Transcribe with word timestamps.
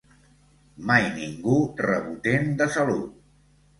Mai 0.91 1.05
ningú 1.17 1.59
rebotent 1.85 2.49
de 2.63 2.69
salut 2.77 3.15